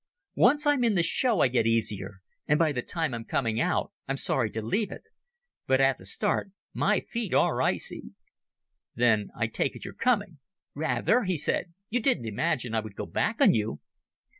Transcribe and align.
Once 0.33 0.65
I'm 0.65 0.83
in 0.83 0.95
the 0.95 1.03
show 1.03 1.41
I 1.41 1.47
get 1.47 1.67
easier, 1.67 2.21
and 2.47 2.57
by 2.57 2.71
the 2.71 2.81
time 2.81 3.13
I'm 3.13 3.23
coming 3.23 3.61
out 3.61 3.91
I'm 4.07 4.17
sorry 4.17 4.49
to 4.49 4.59
leave 4.59 4.89
it. 4.91 5.03
But 5.67 5.79
at 5.79 5.99
the 5.99 6.07
start 6.07 6.51
my 6.73 7.01
feet 7.01 7.35
are 7.35 7.61
icy." 7.61 8.05
"Then 8.95 9.29
I 9.37 9.45
take 9.45 9.75
it 9.75 9.85
you're 9.85 9.93
coming?" 9.93 10.39
"Rather," 10.73 11.25
he 11.25 11.37
said. 11.37 11.75
"You 11.91 11.99
didn't 12.01 12.25
imagine 12.25 12.73
I 12.73 12.79
would 12.79 12.95
go 12.95 13.05
back 13.05 13.39
on 13.41 13.53
you?" 13.53 13.79